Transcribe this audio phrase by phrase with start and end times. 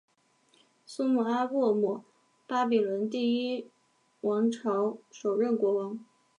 [0.83, 2.03] 苏姆阿布姆
[2.47, 3.21] 巴比伦第
[3.53, 3.69] 一
[4.21, 5.99] 王朝首任国王。